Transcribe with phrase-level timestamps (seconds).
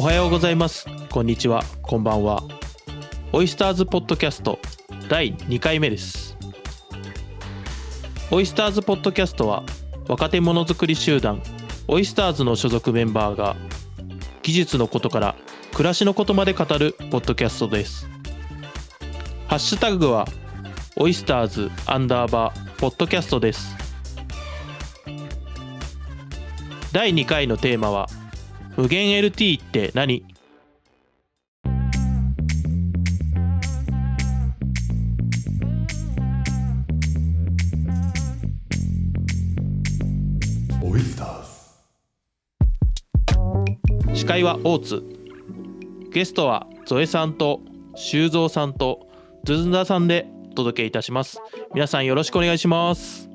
[0.00, 0.86] おはようございます。
[1.10, 1.62] こんにちは。
[1.82, 2.42] こんばんは。
[3.34, 4.58] オイスターズポッドキャスト
[5.10, 6.38] 第2回目です。
[8.30, 9.62] オイスターズポッドキャストは
[10.08, 11.42] 若手ものづくり集団
[11.86, 13.56] オイスターズの所属メンバーが
[14.40, 15.36] 技術のことから
[15.74, 18.08] 暮らしのことまで語るポッドキャストです。
[19.48, 20.26] ハッシュタグは
[20.96, 23.76] オイスターズアンダーバーポッドキャストです。
[26.90, 28.08] 第2回のテーマは
[28.80, 30.24] 無限 LT って何？
[40.82, 41.42] オイスター
[44.14, 44.18] ズ。
[44.18, 45.02] 司会は大津。
[46.10, 47.60] ゲストはゾエさんと
[47.94, 49.06] 修造さんと
[49.44, 51.38] ズズンダさんでお届けいたします。
[51.74, 53.28] 皆さんよろしくお願いします。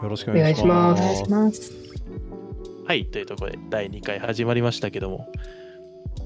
[0.00, 1.81] よろしくお願いします。
[2.84, 5.28] はいというところで第2回始まりましたけども。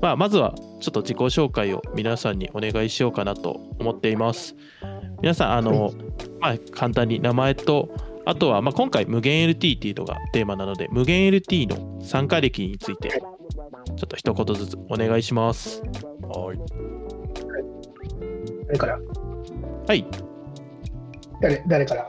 [0.00, 4.54] まあまずはちょっと自己紹介を皆さんにお願いしようかなと思っています。
[5.22, 5.92] 皆さんあの、
[6.40, 7.90] まあ簡単に名前と
[8.24, 13.20] あとはまあ今回無限 LT っていうのがテーマなので無限 LT の参加歴についてちょ
[13.94, 15.82] っと一言ずつお願いします。
[16.22, 16.58] はい。
[18.66, 19.00] 誰から？
[19.86, 20.06] はい。
[21.40, 22.08] 誰誰から？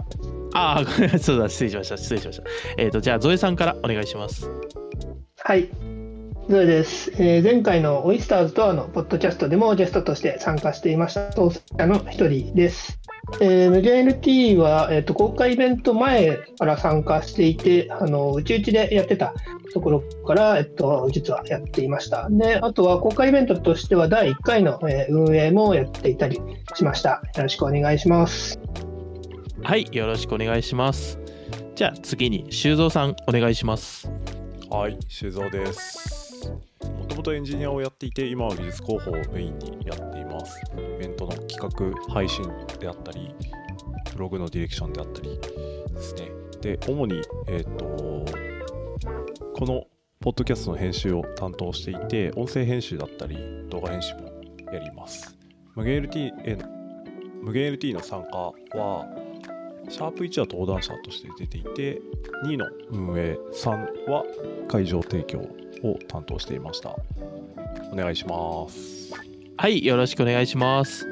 [0.57, 2.43] ああ、ごめんそうだ、失礼しました、失礼しました。
[2.77, 4.49] えっ、と、じゃあ、ゾエさんからお願いします。
[5.43, 5.69] はい。
[6.49, 12.99] ゾエです、えー前回のオイスターズとはのポッドキャストでもゲストとして参加していました当選者の一人です。
[13.41, 19.33] えー、無限 LT は、えー、と公開イベント前から参加していて、あのうちうちでやってた
[19.73, 22.29] ところから、えっと、実はやっていました。
[22.31, 26.41] で、あとは公開イベントとしては第1回の、えー運営もやっていたり
[26.73, 27.21] しました。
[27.35, 28.86] よろしくお願いします。
[29.63, 31.19] はい、よろしくお願いします。
[31.75, 34.09] じゃあ、次に、修造さん、お願いします。
[34.69, 36.51] はい、修造です。
[36.97, 40.61] もともとエンジニアをやっていて、今は技術広報をメインにやっています。
[40.75, 42.45] イベントの企画、配信
[42.79, 43.33] であったり、
[44.13, 46.31] ブログのディレクションであったりですね。
[46.61, 48.25] で、主に、えっ、と、
[49.55, 49.85] この
[50.19, 53.37] ポッドキャストの編集を担当していて、音声編集だったり、
[53.69, 54.31] 動画編集も
[54.71, 55.35] やります。
[55.75, 56.31] 無限 LT
[57.41, 58.37] 無限 LT の参加
[58.77, 59.07] は、
[59.89, 62.01] シャープ1は登壇者として出ていて、
[62.45, 64.23] 2の運営、3は
[64.67, 66.95] 会場提供を担当していました。
[67.91, 69.13] お願いします。
[69.57, 71.07] はい、よろしくお願いします。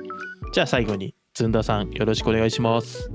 [0.54, 3.10] じゃあ、最後に、ずんださん、よろしくお願いします。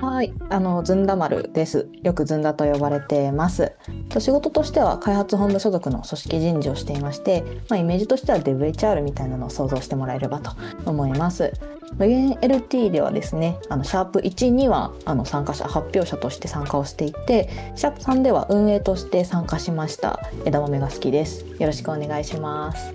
[0.00, 1.88] はい、あのずんだ丸です。
[2.02, 3.72] よくずんだと呼ばれてます。
[4.10, 10.52] と仕事としては開発本部所属の組織人事をしていまして、まあ、イメージとしては DevHR みたいなのを想像してもらえればと
[10.84, 11.52] 思います。
[11.94, 20.20] 無限 LT ではですね、あのシャープ1にはあの参加者発表者として参加をしていて、シャープ3では運営として参加しました。
[20.44, 21.46] 枝豆が好きです。
[21.58, 22.92] よろしくお願いします。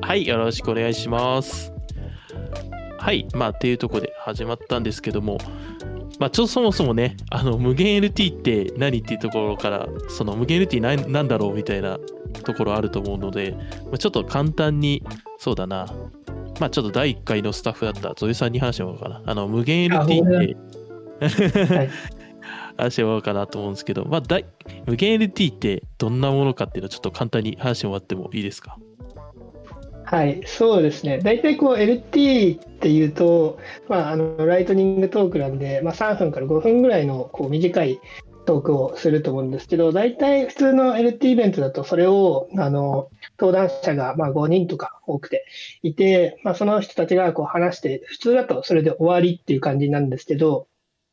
[0.00, 1.72] はい、よろしくお願いします。
[2.98, 5.38] はい、まあ、っていうところで始まったんですけども、
[6.18, 11.98] まあ、ちょっとそもそもね、あの、無限 LT って何っていうところから、その無限 LT なんなんだろうみたいな
[12.44, 13.52] ところあると思うので、
[13.84, 15.02] まあ、ちょっと簡単に、
[15.38, 15.86] そうだな、
[16.60, 19.22] まあ、ちょっと第1回のスタッフだったゾエさんに話してもらおうかな。
[19.26, 21.90] あの、無限あ LT って、は い
[22.76, 24.46] 話してもらおうかなと思うんですけど、まあ、だい
[24.86, 28.78] 無限 LT ってどんなものかっていうのをちょっと簡単に話してもらってもいいですか？
[30.04, 31.18] はい、そうですね。
[31.18, 33.58] 大体こう LT っていうと、
[33.88, 38.00] まあ、あのライトニングトークなんで、まあ、3分から5分ぐらいのこう短い
[38.48, 45.44] トークをすると思うんですけど、大体普通の LT イベントだとそれをあの登壇者がまあ5人とか多くて
[45.82, 50.66] いて、まあ、その人たちがこう話して、普通だとそれで終わりっていう感じなんですけど、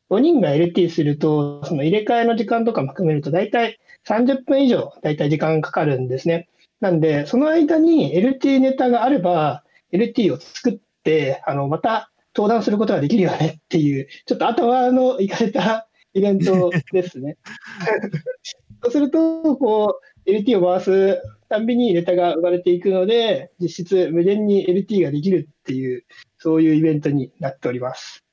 [0.08, 6.48] 5人が LT すると、その入れ替えの時間とかも含めると、大体30分以上、大体時間かかるんですね。
[6.80, 15.86] なんで、その間に LT ネタがあれば、LT を作って、あの、また登壇することができるよねっていう、ちょっと頭のいかれた
[16.16, 17.36] イベントですね。
[18.82, 26.06] そうすると、こう、LT を回すたんびにネタが生まれていくので、実質無限に LT ができるっていう、
[26.38, 28.24] そういうイベントになっております。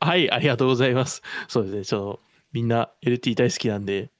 [0.00, 1.20] はい、ありがとうございます。
[1.48, 2.20] そうですね、ちょっと
[2.52, 4.10] みんな LT 大好きなんで、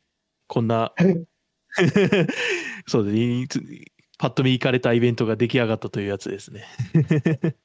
[0.48, 0.92] こんな、
[2.86, 3.84] そうですね、
[4.18, 6.64] パッと見行かれたイベントが出来上がったというやつですね。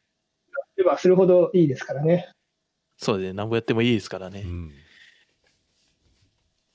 [0.78, 2.30] では、するほどいいですからね。
[3.04, 4.48] そうですね、何ぼやってもいいですからねう。
[4.48, 4.72] ん。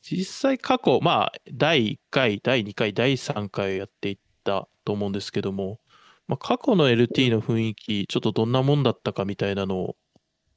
[0.02, 5.78] 実際過去、まあ、第1回、第2回、第3回やっていったと思うんですけども、
[6.26, 9.96] まあ、過去の LT の雰囲気、ちょっとどんなもんだったかみたいなのを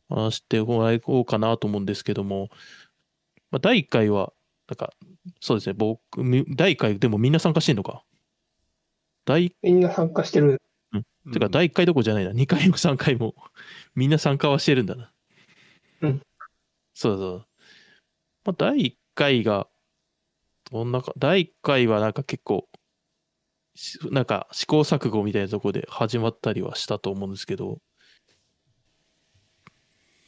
[0.10, 2.50] 話してもらおうかなと思うんですけども、
[3.52, 4.34] まあ、第1回は、
[4.68, 4.92] なんか、
[5.40, 8.04] そうですね、僕、み第1回、でもみんな参加してんのか？
[9.26, 10.62] 第、みんな参加してる。
[11.32, 13.36] てか第1回どころじゃないな、2回も3回も、
[13.94, 15.12] みんな参加はしてるんだな。
[16.02, 16.22] うん。
[16.94, 17.48] そうそう。
[18.46, 19.68] まあ、第1回が、
[20.72, 22.68] どんなか、第1回はなんか結構、
[23.76, 27.80] しなんか試行錯誤みたいなところで始まったりはしたと思うんですけど、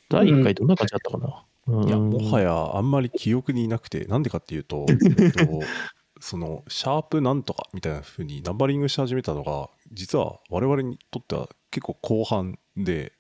[0.10, 4.86] 第1回どんな感じだったかな、うんいや、もはやあんまり記憶になくて、なんでかっていうと、
[5.20, 5.62] えっと、
[6.20, 13.14] その、シャープなんとかみたいな風にナンバリングし始めたのが、実は我々にとっては結構後半で、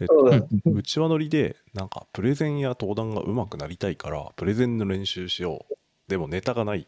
[0.00, 5.74] えっとそうちわ乗りで、なんか、プレゼンや登壇が上手くなりたいから、プレゼンの練習しよう。
[6.08, 6.86] でもネタがない。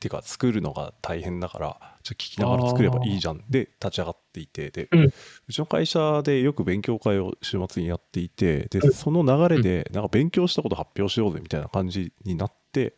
[0.00, 3.44] てか、作るのが大変だから、じゃあ聞きながら作ればいいじゃん。
[3.48, 5.04] で、立ち上がっていて、で、うん
[5.48, 12.94] うちの会社でよく勉強会を週末にやっていて、で、その流れで、なんか勉強したこと発表しようぜみたいな感じになって、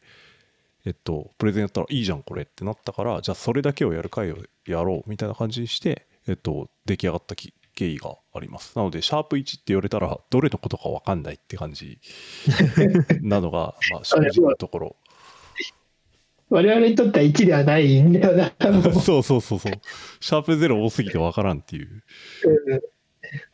[0.84, 8.76] えっと、プレゼンやったらいいじゃん、これってなったから、じゃあそれだけをやる会をやろうみたいな感じにして、えっと、出来上がったき経緯があります。
[8.76, 11.98] なので、シャープ1って言われたら、どれのことかわかんないって感じ
[13.22, 14.96] なのが、 まあ、正直なところ。
[16.50, 18.52] 我々にとっては1ではないんだよな。
[19.00, 19.72] そうそうそうそう。
[20.20, 22.02] シャープ0多すぎてわからんっていう。
[22.66, 22.80] うん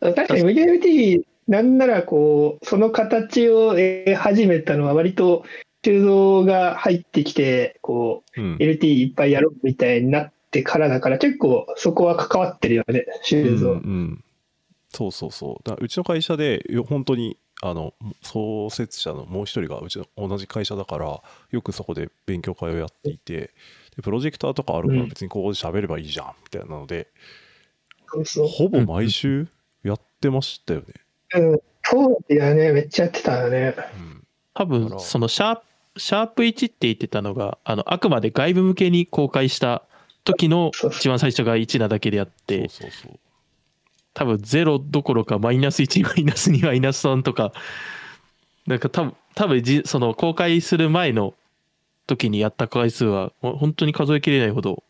[0.00, 5.44] 確かに MDLT なんならこうその形を得始めたのは割と
[5.84, 8.56] 修造が入ってきてこうんう。
[8.56, 14.25] LT いっぱいやろうみたいになってからだから結構そこは関わってるよね修造、うんうん。
[14.90, 15.69] そうそうそう。
[15.69, 23.54] だからうちの会社でよ本当にあの創設者のもう一人がうちの同じ会社だからよくそこで勉強会をやっていて
[23.96, 25.08] でプロジェクターとかあるからうん。
[25.08, 27.08] 別にここで喋ればいいじゃんみたいなので、
[28.08, 28.49] そうそう。
[28.49, 29.49] ほぼ毎週
[29.82, 30.87] やってましたよね、
[31.34, 32.72] うん、当時はね。
[32.72, 33.75] めっちゃやってたよね。
[33.99, 34.22] うん
[34.56, 35.62] 多分そのシャープ
[35.99, 39.85] シャープ1って言ってたのがあのあくまで外部向けに公開した
[40.26, 43.19] 時の一番最初が1なだけであってそうそうそう。
[44.12, 47.52] 多分0どころかマイナス1マイナス2マイナス3とか
[48.67, 51.34] なんか多分多分じその公開する前の
[52.06, 54.82] 時にやった回数はほ本当に数えきれないほど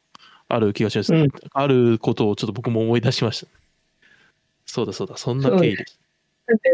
[0.49, 1.29] ある気がします、うん。
[1.53, 3.49] あることをちょっと僕も思い出しました。
[4.65, 5.99] そうだそうだそんな経緯でし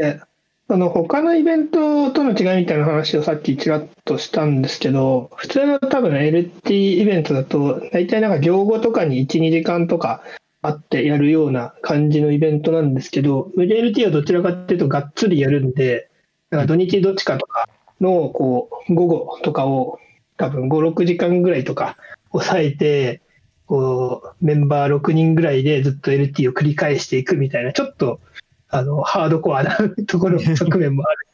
[0.00, 0.20] で
[0.68, 10.22] その他のイベントとの違いみたいな話をさっきちらっとしたんですけど普通の多分 LT イベントだと大体なんか行後とかに12時間とか
[10.62, 16.08] あってやるような感じのイベントなんですけど LT はどちらかっていうとがっつりやるんで
[16.50, 17.68] なんか土日どっちかとか
[18.00, 19.98] のこう午後とかを
[20.36, 21.96] 多分56時間ぐらいとか
[22.30, 23.20] 抑えて
[23.66, 28.20] こうメンバー6人ぐらいでずっと LT を繰り返していくみたいなちょっと
[28.72, 29.76] あのハードコアな
[30.08, 31.28] ところ側面もある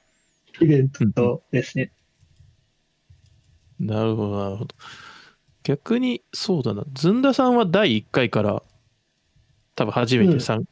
[0.60, 1.92] イベントですね。
[3.78, 4.74] たなるほどなるほど
[5.62, 8.62] 逆にそうだなずんださんは第1回から
[9.76, 10.66] 多分初めて参、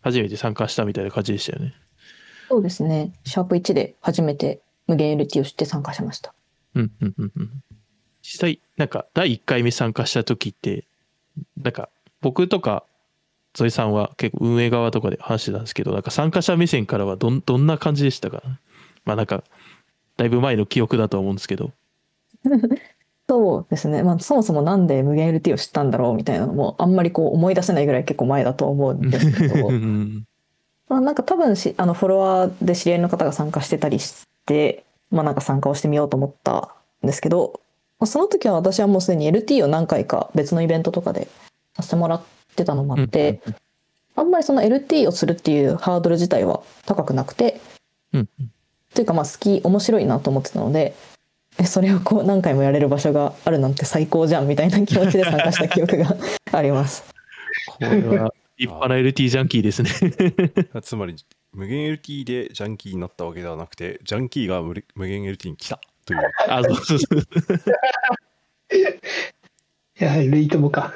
[0.00, 1.74] 初めて参加したみたいな感じでしたよね
[2.48, 3.12] そうですね。
[3.24, 6.34] シャープ1で初めて無限 LT を知って参加しました。
[6.74, 7.62] うんうんうんうん
[8.22, 10.84] 実際なんか第1回目参加した時って
[11.56, 11.88] なんか
[12.20, 12.84] 僕とか
[13.54, 18.42] ゾイさんは結構運営側とかで話してたんですけどなんか参加者目線からはどんどんな感じでしたか？
[19.04, 19.42] まあなんか
[20.16, 21.72] だいぶ前の記憶だとは思うんですけど
[23.28, 24.02] そうですね。
[24.02, 29.72] まあそもそもなんで無限 LT を知ったんだろうみたいなのもあんまりこう思い出せないぐらい結構前だと思うんですけど う。
[29.72, 30.24] ん
[30.88, 37.60] まあなんか多分しあのフォロワーで知り合いの方が参加してたりして、まあなんか参加をしてみようと思ったんですけど、
[38.00, 41.28] まあその時は私はもうすでに LT を何回か別のイベントとかで
[41.76, 42.22] させてもらっ
[42.60, 43.40] てたのもあって、
[44.16, 47.60] あんまりその LT をするっていうハードル自体は高くなくて、
[48.12, 48.28] うん
[48.94, 50.96] というかまあ好き面白いなと思ってたので
[51.58, 56.16] えそれをこう何回もやれる場所があるなんて最高じゃんみたいな気持ちで参加した記憶が
[56.52, 57.04] あります。
[57.66, 57.88] これ
[58.18, 59.90] は立派な LT ジャンキーですね。
[60.82, 61.16] つまり
[61.52, 66.20] 無限 LT でジャンキーになったわけではなくてジャンキーが無無限 LT に来たという。
[66.48, 67.20] あそうそうそう。
[70.00, 70.94] いや、ルイともか。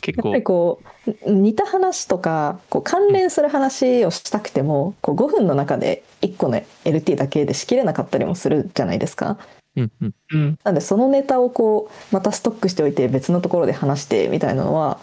[0.00, 0.82] 結構やっぱりこ
[1.26, 9.38] う似た話とかこう関連する話をしたくてもこう5分の中で1個の LT だけでしきれなかったりもするじゃないですか。
[9.76, 10.58] うんうんうん。
[10.64, 14.98] なのでそのネタをこうまたストックしておいて別のところで話してみたいなのは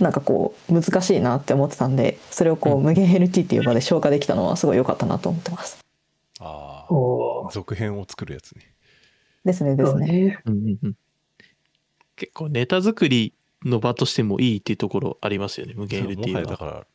[0.00, 5.78] なんかこう難しいなって思ってたんでそれをこう無限 LT っていう場で消化できたのはすごい良かったなと思ってます。
[6.40, 8.74] ああ続編を作るやつね
[9.44, 9.96] ですねですね。
[9.96, 10.38] そうね。
[10.46, 10.94] うんうんうん
[12.16, 13.34] 結構ネタ作り
[13.64, 16.86] の場としてもいいっていうところありますよね無限も LT ははやだから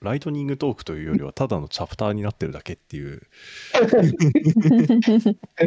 [0.00, 3.22] ライトニングトークというよりはただのチャプターになってるだけっていう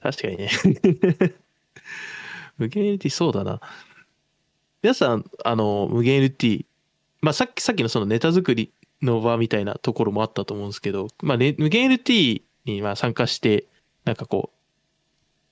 [0.00, 0.50] 確かにね。
[2.56, 3.60] 無限 LT そうだな。
[4.82, 6.66] 皆さん、あの、無限 LT、
[7.20, 8.72] まあさっき、さっきのそのネタ作り
[9.02, 13.66] の場みたいなところもあったと思うんですけど、まあ、ね、無限 LT にまあ参加して、
[14.04, 14.57] なんかこう、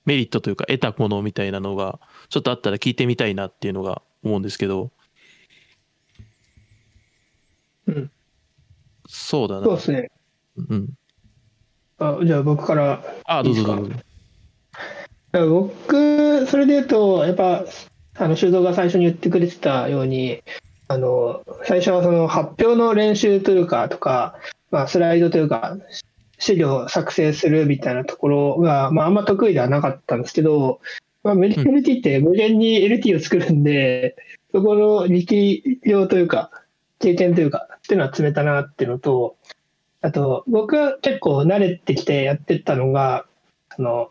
[0.06, 4.90] メリットというか得たものみたいなのが、ちょっとあったら聞いてみたいなっていうのが思うんですけど、
[7.86, 8.10] うん、
[9.08, 9.64] そうだな。
[9.64, 10.10] そうですね。
[10.56, 10.88] うん。
[11.98, 13.94] あじゃあ僕からあ、どうぞどうぞ。
[15.32, 17.64] 僕、それで言うと、やっぱ、
[18.14, 20.42] あの、修造が最初に言ってくれてたように、
[20.88, 24.36] あの、最初はその発表の練習というか、とか、
[24.70, 25.76] まあ、スライドというか、
[26.38, 30.80] 資料を作成するみたいなところが、まあ、あんま得意ではなかったんですけど、
[31.22, 34.16] まあ、無限 LT って無限に LT を作るんで、
[34.52, 36.50] そこの力量というか、
[36.98, 39.36] 経験というか、っていうのは積めたなっていうのと、
[40.02, 43.26] あと、僕は結構慣れてきてやってったのが、
[43.76, 44.10] あの、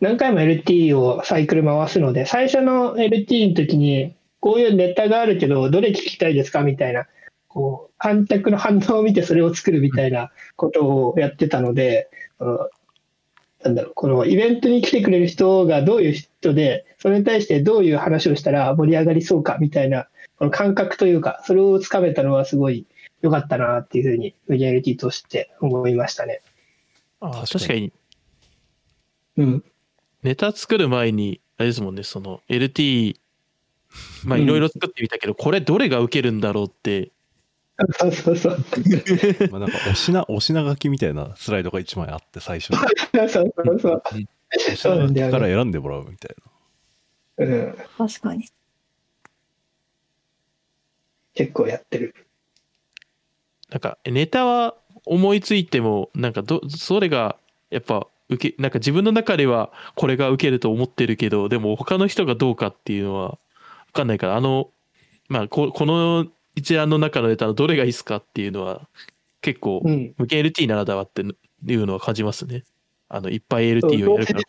[0.00, 7.06] 何回も LT をサイクル回すので、最初の LT の時に、こういうネタがあるけど、どれ聞きたいですかみたいな、
[7.48, 12.08] こう、観客の反応を見てそれを作るみたいなことをやってたので、
[13.64, 22.86] なんだろう、このイベントに来てくれる人がどういう人で、それに対してどういう話をしたら盛り上がりそうかみたいな、この感覚というか、それをつかめたのはすごい
[23.22, 26.40] 良かったなっていうふうに、VLT として思いましたね。
[27.20, 27.92] あ確かに確かに、
[29.38, 29.64] うん。
[30.22, 33.16] ネタ作る前に、あれですもんね、その LT、
[34.24, 37.10] まあうんいろいろ作ってみたけど、これどれが受けるんだろうって、
[37.92, 38.58] そうそうそう。
[39.50, 42.76] まあなんかお品お品書きみたいなスライドが1枚あって最初に
[43.12, 44.02] そうそうそう。
[44.12, 46.36] お品書きから選んでもらうみたい
[47.38, 47.76] うん。
[47.96, 48.48] 確かに。
[51.34, 52.14] 結構やってる。
[53.70, 54.74] なんかネタは
[55.06, 57.36] 思いついても、なんかど、それが
[57.70, 63.38] やっぱ受け、なんか自分の中ではこれが受けると思ってるけど、でも他の人がどうかっていうのはわ
[63.92, 64.70] かんないから、あの、
[65.28, 66.26] まあここの
[66.58, 68.88] 一覧の中のネタのどれがいいっすかっていうのは
[69.40, 70.14] 結構うん。
[70.18, 72.64] 無限 LT ならだわっていうのは感じますね。
[73.08, 74.42] あのいっぱい LT をやるから。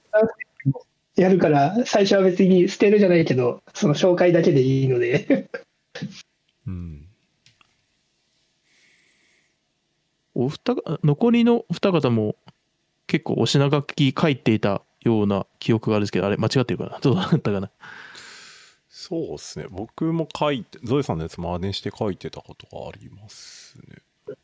[1.15, 5.49] やるから、最初は別に捨てるじゃないけど、その紹介だけでいいので。
[6.01, 6.07] な
[6.67, 7.05] うん
[10.33, 12.37] お二方残りのお二方も
[13.07, 16.99] 結構お品書き書いていたような記憶があるんですけど、あれ間違ってるかな？
[17.01, 17.69] どうだったかな？
[19.09, 24.35] そうですね僕も書いてゾエさんのやつ真似して書いてたことがありますね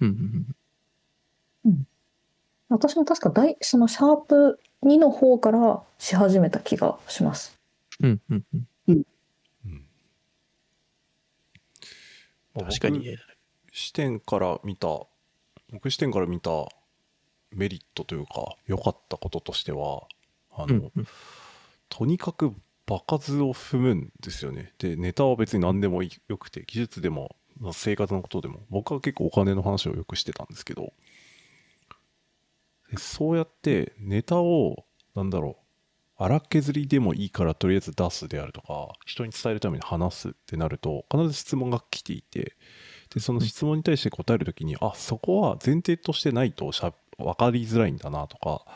[0.00, 0.08] うん
[1.64, 1.86] うん
[2.68, 7.58] 私も確か大そのシャープ2の方からし始めた気がします。
[8.00, 8.20] うん。
[8.30, 9.02] うんうんうん。
[9.66, 9.84] うん
[12.54, 13.16] まあ確かに
[13.72, 14.88] 視点から見た
[15.72, 16.50] 僕視点から見た
[17.52, 20.02] メリットというか良かったこととしては
[20.52, 21.06] あの、うんうん
[21.90, 22.52] とにかく
[22.88, 24.72] 場数を踏むんですよね。
[24.78, 27.36] でネタは別に何でもよくて技術でも
[27.72, 30.92] 生活のことでも僕は結構お金の話をよくしてたんですけど。
[32.96, 35.58] そうやってネタをなんだろ
[36.18, 42.56] う荒削りでもいいからとりあえず出すであるとか人に伝えるために話すってなると必ず質問が来ていて
[43.14, 48.66] でその質問に対して答えるときに、あそこは前提としてないとしゃ分かりづらいんだなとか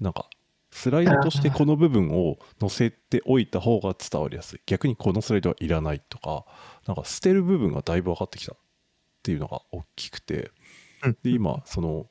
[0.00, 0.28] なんか
[0.76, 4.60] スライドとしてこの部分を載せておいた方が伝わりやすい。
[4.66, 6.44] 逆にこのスライドはいらないとか
[6.86, 8.56] なんか捨てる部分がだいぶ分かってきたっ
[9.22, 10.50] ていうのが大きくて。
[11.02, 11.16] うん。
[11.22, 12.06] で今その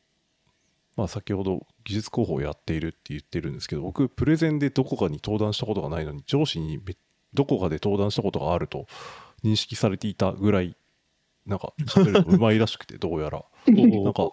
[0.97, 6.97] まあ先ほど技術広報をやっているって言ってるんですけど僕プレゼンでどこかに登壇したことがないのに上司にべ
[7.35, 8.87] どこかで登壇したことがあると
[9.43, 10.75] 認識されていたぐらい
[11.45, 13.45] なんか喋るのうまいらしくてどうやら。
[13.67, 14.31] なんか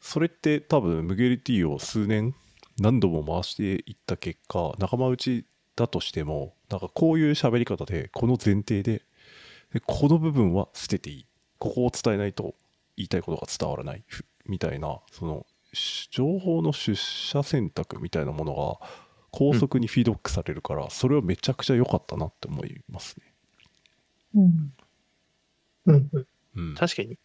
[0.00, 2.34] それって多分ムゲリティを数年
[2.80, 5.44] 何度も回していった結果仲間内
[5.76, 9.02] だとしてもなんかこういう喋り方でこの前提で
[9.72, 11.26] でこの部分は捨てていい
[11.58, 12.54] ここを伝えないと
[12.96, 18.88] 言いたいことが伝わらないふみたいなそのし情報の出社選択みたいなものが
[19.30, 23.32] 高速にフィードバックされるから、それはめちゃくちゃ良かったなって思いますね。
[24.34, 24.72] うん。
[25.86, 27.16] うんうんうん、確かに。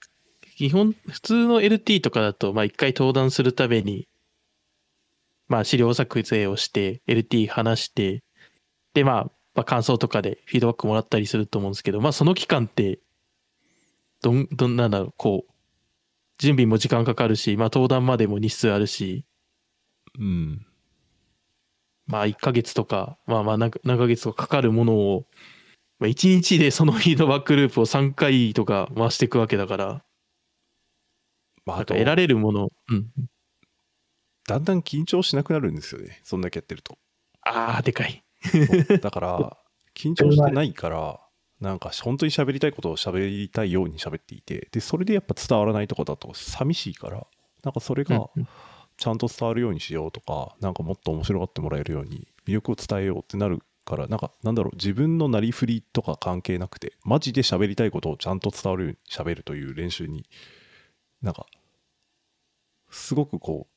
[0.56, 4.08] 基本、普通の LT とかだと、まあ一回登壇するために、
[5.48, 8.24] まあ資料作成をして、LT 話して、
[8.94, 9.24] でまあ、
[9.56, 13.00] まあ感想とかでフィードバックもらったりすると思うんですけど、まあその期間って、
[14.22, 15.52] どん、どんなんだろう、こう、
[16.38, 19.26] 準備も時間かかるし、まあ登壇までも日数あるし、
[20.20, 20.66] うん
[22.08, 25.26] まあ1ヶ月とか、まあまあ何か何ヶ月とかかかるものを、
[26.00, 30.04] まあ、1日でそのフィードバックループを3回とか回していくわけだから、
[31.66, 33.08] まあ、なんかあと得られるもの、うん。
[34.48, 36.22] だんだん緊張しなくなるんですよね。
[36.24, 36.98] そんだけやってると。
[37.42, 38.24] ああ、でかい。
[39.02, 39.58] だから
[39.96, 41.20] 緊張してないから
[41.60, 47.26] なんか本当に喋りたいことを喋りたいように喋っていてでそれでやっぱ伝わらないとこだと寂しいから
[47.64, 48.48] なんかそれがうん。
[48.98, 60.26] ちゃんと伝わるようにしようとかなんかもっと面白がってもらえるように魅力を伝えようってなるからなんかなんだろう自分のなりふりとか関係なくてマジで喋りたいことをちゃんと伝わるように喋るという練習に
[61.22, 61.46] なんか
[62.90, 63.75] すごくこう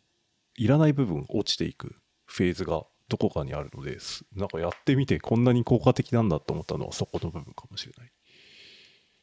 [0.58, 1.96] いらない部分落ちていく
[2.26, 8.12] フェーズがどこかにあるのですなんかやってみてこんなに効果的なんだと思ったのはそこの部分かもしれない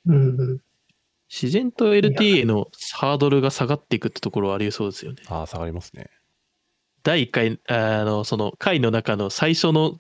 [0.08, 0.60] うんうん。
[1.30, 5.24] 自然と LTA のハードルが下がっていくってところはありそうですよね。
[5.27, 6.10] ああ下がりますね
[7.04, 10.00] 第1回、あの、その回の中の最初の、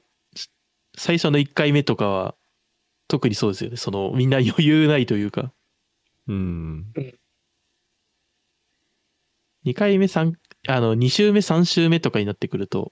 [0.97, 2.35] 最初の1回目とかは、
[3.07, 3.77] 特にそうですよね。
[3.77, 5.53] その、みんな余裕ないというか、
[6.27, 6.91] うん
[9.65, 10.33] 2回目、3、
[10.67, 12.91] あの、2週目、3週目とかになってくると、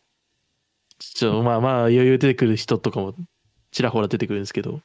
[0.99, 3.15] ちょ、まあまあ余裕出てくる人とかも、
[3.71, 4.81] ちらほら出てくるんですけど、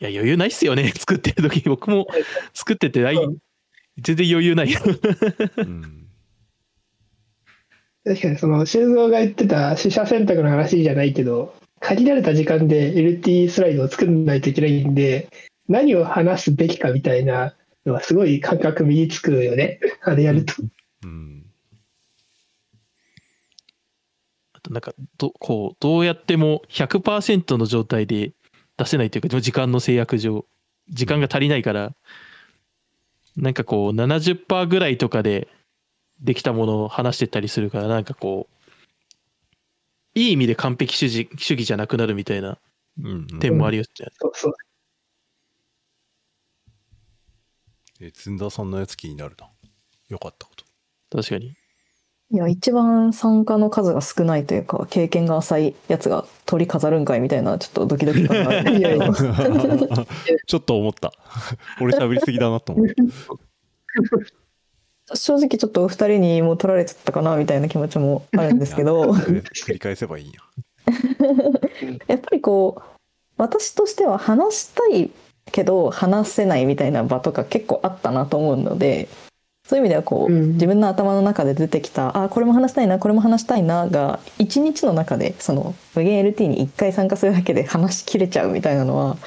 [0.00, 0.92] いや、余裕ないっすよね。
[0.96, 2.06] 作ってる時僕も
[2.54, 3.16] 作っててない、
[3.98, 4.68] 全然余裕ない。
[5.56, 6.04] うん
[8.04, 15.28] 確かにその修造が言ってた取捨選択の話じゃないけど限られた時間で LT スライドを作らないといけないんで
[15.68, 17.54] 何を話すべきかみたいな
[17.84, 20.54] のはすごい感覚身につくよねあれやると。
[20.58, 20.72] うん
[24.52, 28.32] あとなんかどこうどうやっても100%の状態で
[28.76, 30.44] 出せないというか時間の制約上
[30.88, 31.92] 時間が足りないから
[33.36, 35.48] なんかこう70%ぐらいとかで
[36.20, 42.58] できたものを話してったりするからなんかこういい意味で完璧主義主義じゃなくなるみたいな
[42.98, 43.38] うんうん。
[43.38, 44.08] 点もありますね。
[44.20, 44.52] そうそう。
[48.00, 49.48] えずんださんのやつ気になるな。
[50.08, 50.47] よかった
[51.10, 51.54] 確かに。
[52.30, 59.00] いや一番参加の数が少ないというか経験が浅いやつが鳥飾るんかいみたいなちょっとドキドキ感がある
[60.46, 61.12] ちょっと思った。
[61.80, 62.94] 俺喋りすぎだなと思って
[65.14, 69.12] 正直ちょっとお二人にもう取られちゃったかなみたいな気持ちもあるんですけど。
[69.12, 70.40] 繰り返せばいいんや。
[72.08, 72.82] やっぱりこう
[73.36, 75.10] 私としては話したい
[75.50, 79.08] けど話せないみたいな場とか結構あったなと思うので
[79.68, 80.52] そういう意味ではこう、うん。
[80.54, 89.18] 自分の頭の中で出てきたあこれも話したいなこれも話したいなが一日の中でその無限 LT に1回参加するだけで話しきれちゃうみたいなのは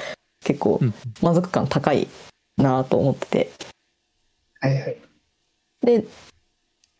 [0.43, 0.93] 結構うん。
[1.21, 2.07] 満足感高い
[2.57, 3.51] なと思ってて。
[4.61, 4.97] はいはい。
[5.85, 6.05] で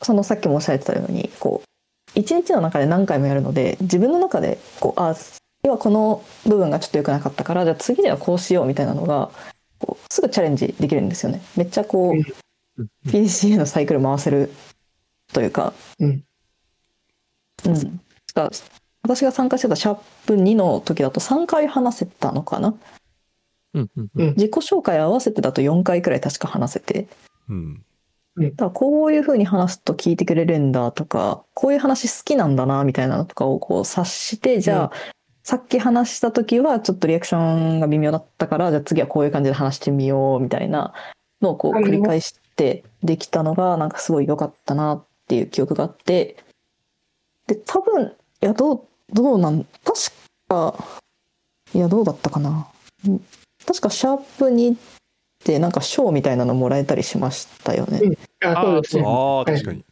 [0.03, 5.15] そのさっきもおっしゃってたようにこう一日の中で何回もやるので自分の中でこうあ
[5.63, 9.31] 今この部分がちょっと良くなかったからじゃあ次ではこうしようみたいなのが
[9.79, 11.41] こうすぐチャレンジできるんですよね。
[11.55, 12.23] めっちゃこう、うん
[13.05, 14.51] PCA のサイクル回せる
[15.33, 16.23] というか、うん。
[17.65, 18.01] うん、
[18.33, 18.49] か
[19.03, 22.73] 私が参加してたシャープ2の時だと3回話せたのかな？
[23.73, 24.27] うんうんうん。
[24.31, 27.07] 自己紹介合わせてだと4回くらい確か話せて。
[27.49, 27.83] うん。
[28.37, 34.91] だからこういう風に話すと聞いてくれるんだとかこういう話好きなんだなみたいなのとかをこう察してじゃあ、
[35.43, 40.93] さっき話した時はちょっとリアクションが微妙だったからじゃあ次はこういう感じで話してみようみたいな
[41.41, 46.37] のをこう繰り返してできたのがなんかすごい良かったなっていう記憶があって。
[47.47, 49.99] で多分いやどうどうなん確
[50.47, 50.75] か
[51.73, 52.67] いやどうだったかな。
[53.07, 53.25] うん
[53.65, 54.77] 確かシャープ2っ
[55.43, 57.99] てなんか賞みたいなのもらえたりしましたよね。
[57.99, 58.17] うん。
[58.47, 59.03] あ、そうですね。
[59.05, 59.85] あ確かに、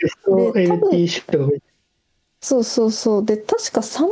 [0.00, 1.58] ベストで多分 LT シップが
[2.40, 3.24] そうそうそう。
[3.24, 4.06] で確か3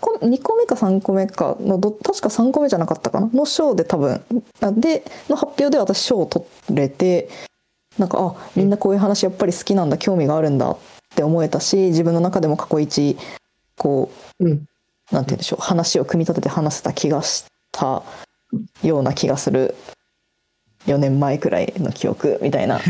[0.00, 3.28] 個2個目か3個目かのど確か3個目じゃなかったかな？
[3.32, 4.22] の賞で多分
[4.60, 7.28] あでの発表で私賞を取れて
[7.98, 10.78] なんかあみんなこういう話やっぱり好きなんだ興味があるんだっ
[11.14, 13.16] て思えたし自分の中でも過去一
[13.76, 14.52] こうん。
[14.52, 14.66] う
[15.10, 18.02] なんて言うんでしょう話を組み立てて話せた気がした
[18.82, 19.74] ような気がする。
[20.86, 22.80] 4年前くらいの記憶みたいな。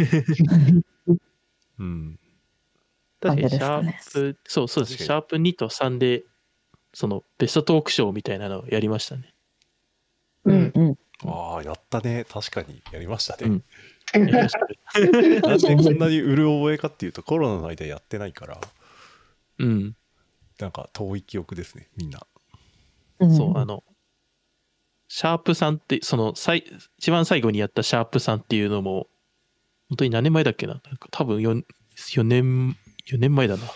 [1.79, 2.19] うん。
[3.21, 4.99] 確かにシャープ、そうそうです。
[4.99, 5.07] 確かに。
[5.07, 6.25] シャープ2と3で、
[6.95, 9.35] そのベストトークショーみたいなのをやりましたね。
[10.45, 10.73] うん。
[10.75, 10.99] うん。
[11.25, 12.25] ああやったね。
[12.29, 12.83] 確かに。
[12.93, 13.65] やりましたね、うん。
[14.21, 14.67] やりました
[15.01, 18.61] ねなんでこんなにうる覚えかっていうとコロナの間やってないから。
[19.59, 19.97] うん。
[20.59, 22.27] なんか遠い記憶ですねみんな。
[23.21, 23.37] うん。
[23.37, 23.85] そう、あの、
[25.09, 26.65] シャープさんって、その、最
[26.99, 29.09] 一番最後にやったシャープさんっていうのも、
[29.89, 30.75] 本当に何年前だっけな？
[30.75, 31.65] なんか多分 4,
[31.97, 32.77] 4年、
[33.11, 33.67] 4年前だな。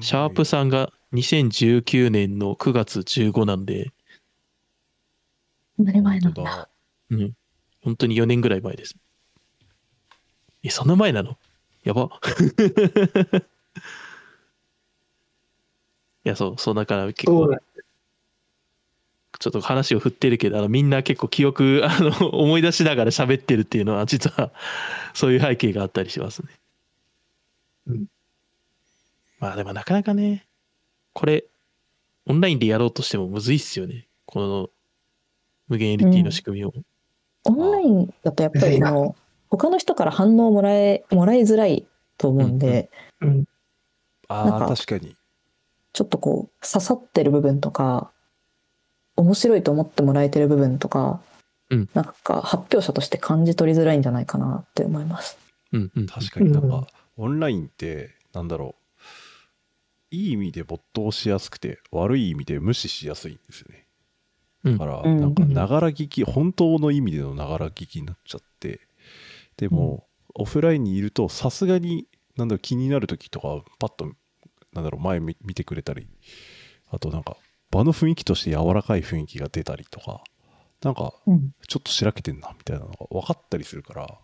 [0.00, 3.92] シャープさんが2019年の9月15なんで、
[5.76, 6.68] そんなに前なんだ本当だ
[7.10, 7.32] うん。
[7.82, 8.96] 本当に4年ぐらい前です。
[10.62, 11.36] え、そんな前なの？
[11.84, 12.08] やば。
[16.24, 17.56] いや、そう、そうだから結構
[19.42, 24.52] ちょっと話を振ってるけど、あのみんな結構記憶、 あの、思い出しながら喋ってるっていうのは、実は、
[25.14, 26.48] そういう背景があったりしますね。
[27.88, 28.06] うん
[29.40, 30.46] まあでもなかなかね、
[31.12, 31.44] これ、
[32.26, 34.08] オンラインでやろうとしてもむずいっすよね。
[34.26, 34.70] この
[35.68, 36.72] 無限 LT の仕組みを。
[37.44, 39.16] オンラインだとやっぱりあの
[39.50, 43.44] 他の人から反応をもらえもらいづらいと思うんで、うん。
[44.28, 45.16] ああ、なんか確かに。
[45.92, 48.10] ちょっとこう刺さってる部分とか
[49.16, 51.20] 面白いと思ってもらえてる部分とか、
[51.70, 55.38] うんなんか発表者として感じ取りづらいんじゃないかなって思います。
[55.72, 56.06] うんうん。
[56.06, 58.81] 確かになんうんか、オンラインって、なんだろう。
[60.12, 63.86] いい意味で没頭しやすくて、悪い意味で無視しやすいんですよね。
[64.64, 64.72] うん。
[64.78, 65.20] だから、うん。
[65.20, 68.80] なんか、ながら聞き、本当の意味でのながら聞きになっちゃって、
[69.56, 74.12] でも、オフラインにいると、さすがに、なんだろう、気になる時とか、パッと、
[74.74, 76.06] なんだろう、前見見てくれたり、
[76.90, 77.36] あとなんか、
[77.70, 80.22] 場の雰囲気として柔らかい雰囲気が出たりとか、
[80.82, 81.54] なんか、うん。
[81.66, 84.18] ちょっとしらけてんな、みたいなのが分かったりするから、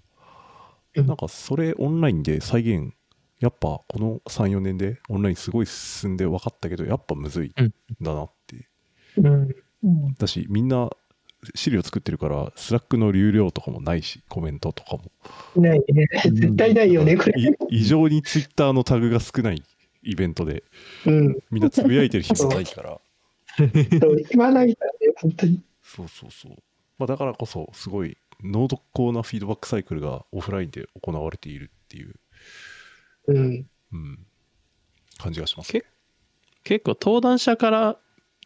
[0.96, 1.06] うん。
[1.06, 2.92] なんかそれオンラインで再現、
[3.40, 8.68] やっぱこの3、4年でオンラインすごい進んで分かったけど、やっぱむずいんうんだなって。
[9.16, 9.54] うん。
[9.84, 10.90] うんだし、みんな
[11.54, 15.12] 資料作ってるから、 Slack の流量とかもないし、コメントとかも。
[15.62, 16.06] ないね。
[16.24, 17.40] 絶対ないよね、これ。
[17.40, 19.62] い異常にツイッターのタグが少ない
[20.02, 20.64] イベントで、
[21.06, 21.38] うん。
[21.50, 23.00] みんなつぶやいてる暇ないから。
[24.00, 25.62] そう、暇ないからね、本当に。
[25.82, 26.52] そうそうそう。
[26.98, 32.14] まあ、だからこそ、すごい濃厚なフィードバックサイクルがオフラインで行われているっていう、
[33.28, 33.66] うん。
[33.92, 34.18] うん、
[35.18, 35.84] 感じがしますね。
[36.64, 37.98] 結構登壇者から、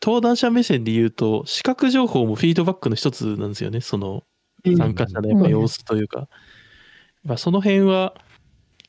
[0.02, 3.80] 登壇者目線で言うと、視覚情報もフィードバックの一つなんですよね。
[3.80, 4.24] その
[4.64, 6.28] 参加者のやっぱ様子というか。
[7.24, 8.14] まあその辺は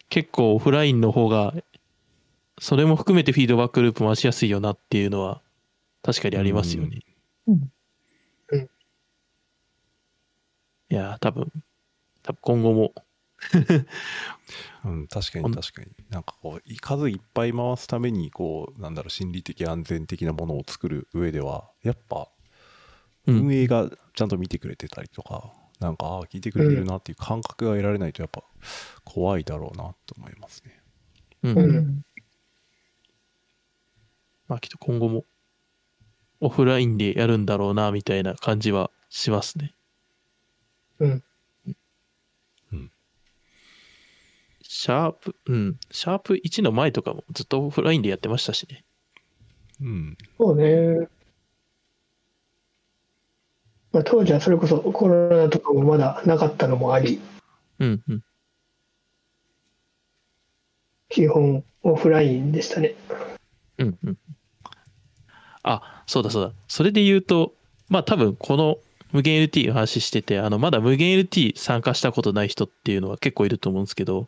[0.09, 1.53] 結構オフラインの方が、
[2.59, 5.41] それも含めてフィードバックループ回しやすいよなっていうのは
[6.01, 7.01] 確かにありますよね。
[7.47, 7.63] うんうん
[10.89, 11.51] いやー、多分、
[12.21, 12.93] 多分今後も、
[14.85, 15.87] うん、確かに確かに。
[16.09, 22.29] なんかこう、数いっぱい回すために、こう、なんだろう、心理的安全的なものを作る上では、やっぱ、
[23.25, 28.43] うん運営がちゃんと見てくれてたりとか、なんか、ああ、聞いてくれてるなっていう感覚が得られないと、やっぱ、
[29.05, 30.81] 怖いだろうなと思いますね。
[31.43, 32.05] うんうん
[34.47, 35.25] まあきっと今後も
[36.41, 39.73] オフラインでやるんだろうなみたいな感じはしますね。
[40.99, 41.09] うん。
[41.09, 41.23] うん
[44.75, 48.83] シャープ、うん、シャープ1の前とかもずっとオフラインでやってましたしね。
[49.79, 50.17] うん。
[50.39, 51.07] そうね。
[53.91, 57.21] まあ、当時はそれこそコロナとかもまだなかったのもあり、
[57.77, 58.23] うんうん。
[61.09, 62.95] 基本オフラインでしたね。
[63.77, 64.17] うんうん。
[65.61, 66.51] あ、そうだそうだ。
[66.67, 67.53] それで言うと、
[67.89, 68.77] まあ多分この
[69.11, 74.27] 無限 LT の話してて、あのまだ無限 LT 参加したことない人っていうのは結構いると思うんですけど、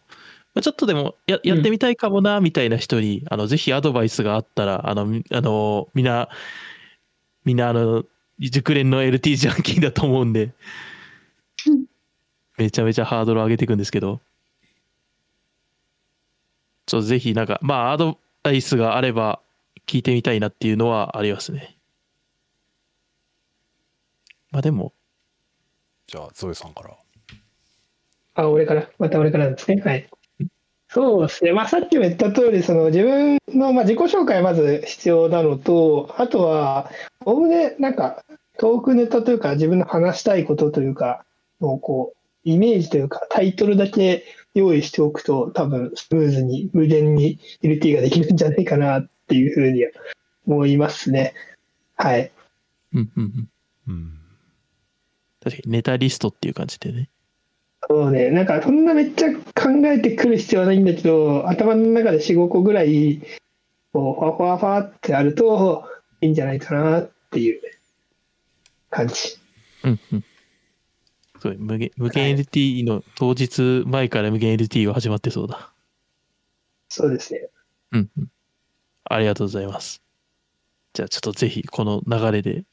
[0.55, 6.29] まあ、ちょっとでもややってみたいかもなみたいな人に、あのぜひアドバイスがあったら、あの、みあのみんな、
[7.43, 8.05] みんなあの、
[8.39, 10.53] 熟練の LT ジャンキーだと思うんで、
[12.57, 14.21] めちゃめちゃハードル上げていくんですけど、
[16.85, 19.41] ちょっとぜひなんか、まあアドバイスがあれば
[19.87, 21.77] 聞いてみたいなっていうのはありますね。
[24.51, 24.93] まあでも、
[26.07, 26.95] じゃあ、ゾエさんから。
[28.35, 29.81] あ、俺から、また俺からですね。
[29.81, 30.07] はい。
[30.95, 31.51] そうですね。
[31.51, 36.89] まあ、さっきも言った通り、その自分の、ま、自己紹介まず必要なのと、あとは、
[37.25, 38.23] おおむね、なんか、
[38.57, 41.25] トークネタというか、自分の話したいことというか、
[41.59, 49.83] のこう、イメージというか、タイトルだけ用意しておくと、多分、スムーズに、無限に LT ができるんじゃないかなっていうふうに
[50.47, 51.33] 思いますね。
[51.97, 52.31] はい。
[52.93, 53.49] うんうん。
[53.89, 54.19] うん。
[55.43, 57.09] 確かにネタリストっていう感じでね。
[57.87, 59.41] そうね、なんかそんなめっちゃ考
[59.85, 63.21] えてくる必要はないんだけど、頭の中で4、5個ぐらい、
[63.93, 65.85] こう、ファファファってあると
[66.21, 67.61] いいんじゃないかなっていう
[68.89, 69.37] 感じ。
[69.83, 70.23] うんうん。
[71.39, 75.71] すごい無限無限 LT の当日前から無限 LT は始まってそうだ。
[76.89, 77.49] そうですね。
[77.91, 78.27] うんうん。
[79.03, 80.01] ありがとうございます。
[80.93, 82.63] じゃあちょっとぜひこの流れで、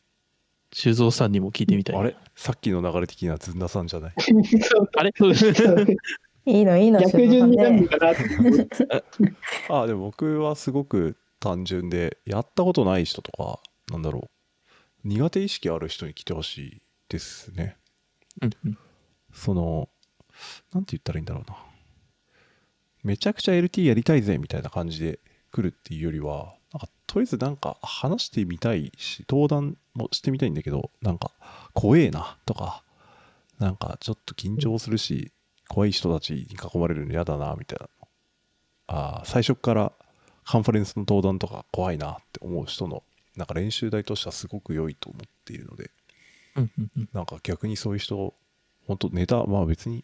[0.73, 1.97] 修造さんにも聞いてみたい。
[1.97, 2.01] な。
[2.01, 2.17] あれ？
[2.35, 4.13] さっきの流れ的にはずんださんじゃない？
[4.97, 5.13] あれ？
[6.45, 8.23] いいのいいの逆順になるかなって。
[9.69, 14.29] あでも僕はすごく単純でやったことない人とかなんだろ
[15.05, 15.09] う。
[15.09, 17.77] 苦手意識ある人に来てほしいですね。
[19.33, 19.89] その
[20.73, 21.57] なんて言ったらいいんだろうな。
[23.05, 25.19] めちゃくちゃ LT やりたいぜみたいな感じで
[25.53, 26.55] 来るっていうよりは
[27.13, 31.31] とりあえずなんか話してみたいし登壇もしてみたいんだけどなんか
[31.75, 32.83] 怖えなとか
[33.59, 35.31] なんかちょっと緊張するし
[35.69, 37.89] 怖い人たちに囲まれるの嫌だなみたいな。
[38.87, 39.93] あー最初から
[40.45, 43.03] カンファレンスの登壇とか怖いなって思う人の
[43.37, 45.91] なんか練習台としてはすごく良いと思っているので
[47.13, 48.35] なんか逆にそういう人、
[48.87, 50.03] 本当ネタ、まあ別に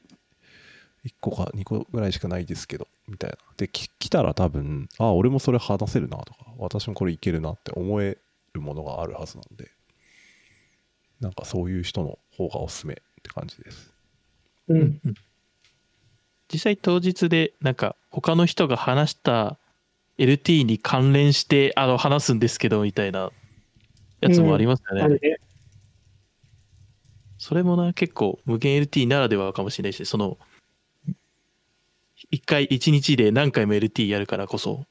[1.07, 3.37] 1個か2個ぐらいしかないですけど、みたいな。
[3.57, 8.19] で、き来たら多分、あ、俺もそれ話せるなとか、私もこれいけるなって思え
[8.53, 9.71] るものがあるはずなんで、
[11.21, 13.93] なんかそういう人の方がおすすめって感じです。
[14.69, 15.01] うん。
[15.05, 15.15] うん
[16.51, 19.59] 実際当日でなんか他の人が話した
[20.19, 23.31] LT に関連してあの話すんですけどみたいな
[24.21, 25.03] やつもありますよね。
[25.03, 25.37] あるね。
[27.37, 30.39] それもな結構無限 LT ならではかもしれないしその
[32.31, 34.85] 一回一日で何回も LT やるからこそ。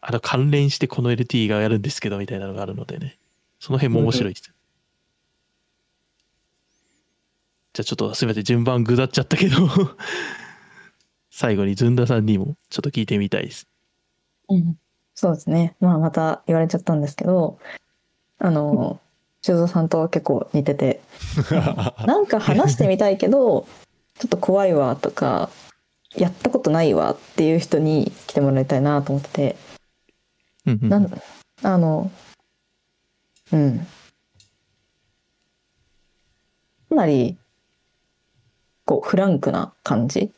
[0.00, 3.18] あの関連してこの LT がやるんですけどみたいなのがあるのでね。
[3.58, 4.52] その辺も面白いです。
[7.72, 8.44] じゃあちょっとすみません。
[8.44, 9.56] 順番ぐだっちゃったけど。
[11.30, 13.66] 最後にずんださんにもちょっと聞いてみたいです。
[14.48, 14.78] うん、
[15.14, 15.76] そうですね。
[15.80, 17.58] まあまた言われちゃったんですけど、
[18.38, 19.00] あの、
[19.42, 21.00] 修造さんと結構似てて、
[22.06, 23.66] なんか話してみたいけど、
[24.18, 25.50] ちょっと怖いわとか、
[26.16, 29.56] やったことないわっていう人に来てもらいたいなと思ってて、
[30.66, 31.22] うんうんなん
[31.62, 32.10] あの、
[33.52, 33.78] うん。
[36.88, 37.36] かなり、
[38.84, 40.32] こう、フランクな感じ。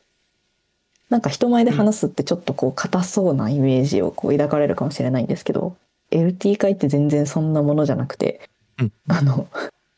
[1.09, 5.77] なんか人前で話すってちょっとこう、硬そうなイメージをこう抱かれるかもしれないんですけど、
[6.11, 8.41] LT 会って全然そんなものじゃなくて、
[8.79, 9.49] うんあの、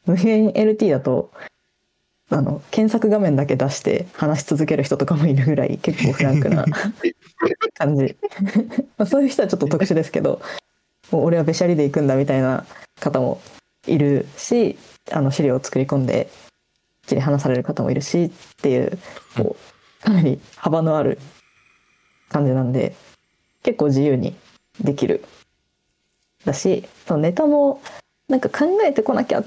[0.07, 1.33] 無限 LT だと、
[2.31, 6.65] あの、検索画面だけ出して話し続ける人とかもいるぐらい結構フランクな
[7.75, 8.17] 感じ。
[8.97, 10.41] まあそういう人はちょっと特殊ですけど、
[11.11, 12.65] もう俺はべしゃりで行くんだみたいな
[13.01, 13.41] 方も
[13.87, 14.79] いるし
[15.11, 16.29] あの資料を作り込んで
[17.07, 18.31] きり話される方もいるしっ
[18.63, 18.99] ていう
[19.37, 19.57] こ
[20.03, 21.19] うかなり幅のある
[22.29, 22.95] 感じなんで
[23.63, 24.37] 結構自由に
[24.81, 25.25] できる
[26.45, 27.83] だしそのネタも
[28.29, 29.43] なんか考えてこなきゃ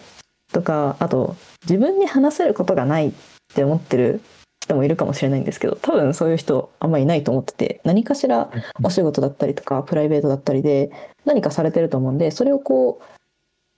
[0.53, 3.11] とかあと自分に話せることがないっ
[3.53, 4.21] て思ってる
[4.61, 8.49] 人もいるかもしれないんですけど多分そういう人あんまりいないと思ってて何かしら
[8.81, 10.91] お仕事だったりとかプライベートだったりで
[11.25, 13.05] 何かされてると思うんでそれをこう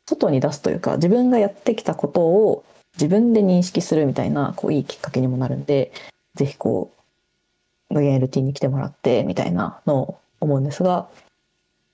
[0.08, 5.92] 外に出すというか自分がやってきたことを自分で認識するみたいなこういいきっかけにもなるんで
[6.36, 6.92] ぜひこ
[7.90, 11.08] う無限 LT に来てもらってみたいなのを思うんですが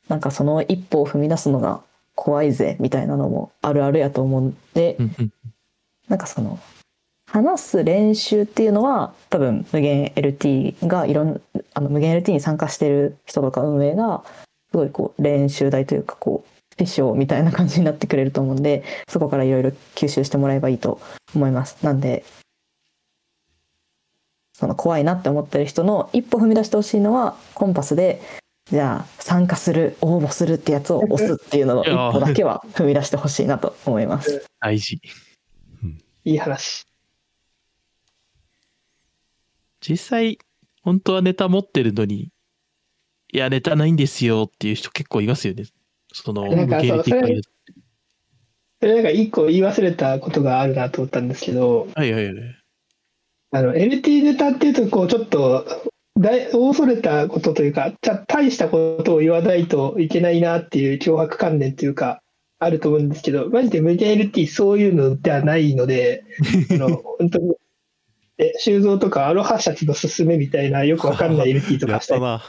[0.09, 1.81] なんかその一歩を踏み出すのが
[2.21, 5.33] 怖いぜみたいなのもあるあるやと思うんでうんうん
[6.07, 6.59] なんかその
[7.25, 11.41] 話す練習っていうのは多分無限 LT がいろん
[11.73, 14.23] あの無限 LT に参加してる人とか運営が
[14.69, 16.45] すごいこう練習台というかこ
[16.79, 21.01] う師匠みたいな感じになってくれると思うんでそこからいろいろ吸収してもらえばいいと
[21.33, 21.83] 思います。
[21.83, 22.23] なんで
[24.53, 28.21] その怖いなって思ってる人の一歩踏み出してほしいのはコンパスで
[28.71, 34.45] じゃあ参加する応募するってやつを押すっていうのの一歩だけは踏み出してほしいなと思います。
[34.61, 35.01] 大事。
[36.23, 36.85] いい話。
[39.81, 40.39] 実際、
[40.83, 42.31] 本当はネタ持ってるのに、
[43.33, 45.65] いや、ネタないんですよっていう人結構いますよね。
[46.13, 47.03] その、なんかそれ
[48.81, 52.61] それなんか一個言い忘れたことがあるなと思ったんですけど、はいはいはい。
[53.51, 57.93] あの LT ネタっていうとこうちょっと大恐れたことというか
[58.27, 62.21] 大したことを言わないといけないなっていう脅迫観念というか
[62.59, 66.23] あると思うんですけどマジで無限 LT そういうのではないので
[66.71, 67.55] あの本当に
[68.37, 72.43] え修造とかアロハシャツのすすめみたいなよくわかんない LT とやかしたりったな。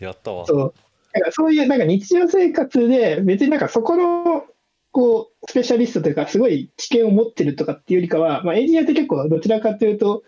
[0.00, 0.46] やったわ。
[0.46, 0.74] そう
[1.14, 4.44] なんかそういうなんか日常生活で別になんかそこの
[4.92, 10.22] こうスペシャリストというかすごい知見を持ってるとかっていうよりかは、まあ、エンジニアって結構どちらかというと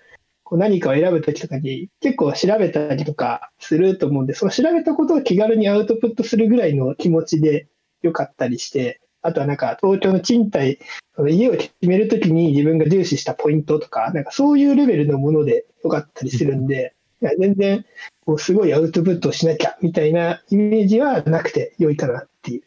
[0.45, 7.67] こう何かを選ぶときとかに結構調べたりとかすると思うんでその調べたことを気軽にアウトプットするぐらいの気持ちで
[8.03, 10.79] よかったりしてあとはなんか東京の賃貸
[11.17, 17.85] その家を決めるときに自分が重視したポイントとかなんかそういうレベルのものでよかったりするんで、いや全然
[18.27, 22.67] こうすごいアウトプットをしなきゃみたいなイメージはなくて良いかなっていうと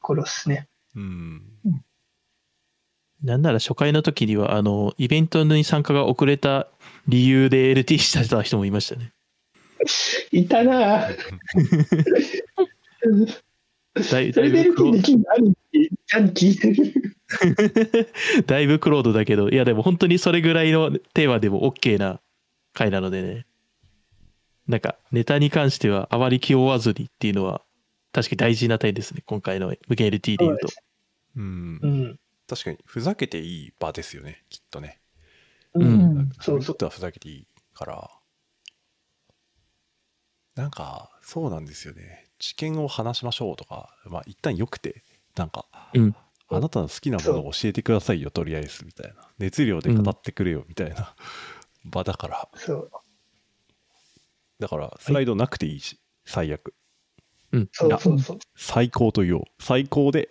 [0.00, 0.68] ころですね。
[0.96, 1.42] うん。
[3.22, 6.68] なんなら初回の時には、あの、イベントに参加が遅れた
[7.08, 9.12] 理由で LT してた人もいましたね。
[10.32, 11.16] いたなぁ。
[14.10, 14.92] だいそれでだいぶクロ。
[18.46, 22.20] だいぶクロードだけど、いやでも本当にそれぐらいのテーマでも OK な
[22.74, 23.46] 回なのでね。
[24.68, 27.62] なんかネタに関してはあまり気負わずにっていうのは
[28.12, 30.66] 確かに大事な点ですね今回の無限 LT で言うと
[31.36, 31.86] うんう。
[31.86, 32.18] ん。
[32.48, 35.00] 確かに、ふざけていい場ですよね、きっとね。
[35.74, 36.30] ううんん。
[36.40, 36.60] そそううそう。
[36.60, 38.10] にとってはふざけていいから。
[40.54, 42.28] なんか、そうなんですよね。
[42.38, 45.02] 知見を話しましょうとか、まあ、一旦よくて、
[45.36, 46.16] なんか、うん
[46.48, 49.28] あなたの好きなものを教えてくださいよ、とりあえず、みたいな。
[49.38, 51.16] 熱量で語ってくれよ、みたいな
[51.84, 52.48] 場だから。
[52.54, 52.90] そう。
[54.60, 56.74] だから、スライドなくていいし、最悪。
[57.52, 58.38] うんそうそうそう。
[58.56, 59.42] 最高と言おう。
[59.60, 60.30] 最高で、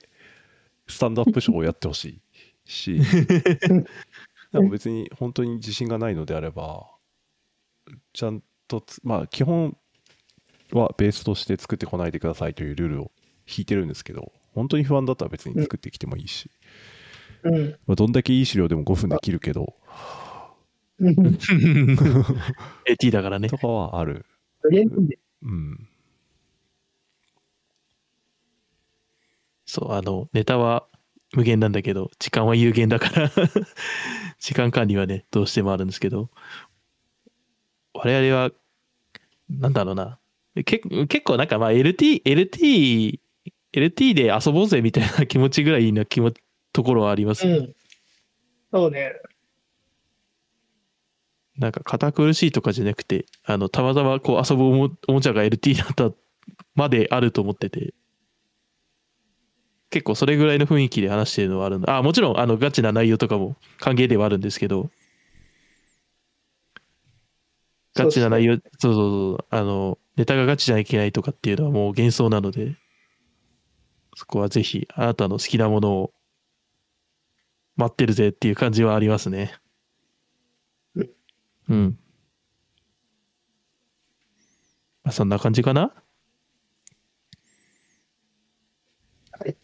[0.88, 2.22] スタンドアップショーをやってほし
[2.66, 3.00] いし、
[4.52, 6.88] でも別に本当に自信がないのであれば、
[8.14, 9.78] ちゃんとつ、まあ基本
[10.72, 13.12] はベースとして作ってこないでくださいというルールを
[13.48, 16.50] 引いてるんですけど、本当に不安だったら別に作ってきてもいいし、
[17.44, 17.70] うん。
[17.86, 19.76] まあ、どんだけいい資料でも5分できるけど、
[21.00, 21.16] うん。
[22.88, 24.26] AT だからねとかはある。
[25.44, 25.88] うん。
[29.76, 30.86] そうあのネタは
[31.34, 33.30] 無限なんだけど時間は有限だから
[34.40, 36.30] 時間管理はねどうしてもあるんですけど
[37.94, 38.52] 我々は
[39.50, 40.18] なんだろうな
[40.64, 40.88] 結
[41.26, 43.20] 構なんかまあ LT LT
[43.74, 47.76] LT で遊ぼうぜみたいな気持ちぐらいな気持ちところはあります、うん。
[48.72, 49.12] そうね。
[51.58, 56.16] なんか堅苦しいとかじゃなくてあのたまたまこう遊ぶおもおもちゃが LT だった
[56.76, 57.94] まであると思ってて
[59.96, 61.96] 結構それぐらいの雰囲気で話してるのはあるんだ。
[61.96, 64.90] あもちろんあのガチな内容とかも歓迎ではあるんですけど。
[67.94, 72.76] ガチな内容そうそうそうあのネタがガチじゃいけないとかっていうのはもう幻想なので
[74.18, 76.14] そこはぜひあなたの好きなものを
[77.78, 79.54] 待ってるぜっていう感じはありますね。
[81.70, 81.98] うん。
[85.06, 85.94] まあそんな感じかな
[89.40, 89.56] はい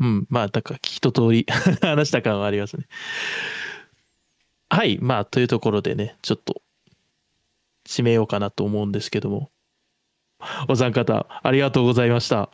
[0.00, 0.26] うん。
[0.28, 1.46] まあなんか一通り
[1.82, 2.86] 話した感はありますね。
[4.68, 4.98] はい。
[5.00, 6.62] まあというところでねちょっと
[7.86, 9.50] 締めようかなと思うんですけども。
[10.68, 12.42] お三方ありがとうございました。
[12.42, 12.50] あ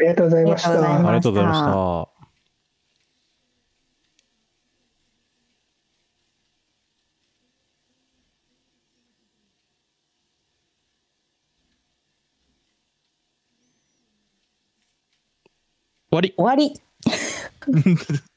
[0.00, 0.70] りがとうございました。
[0.70, 2.15] ありがとうございました。
[16.16, 16.34] 終わり。
[16.36, 16.80] 終わり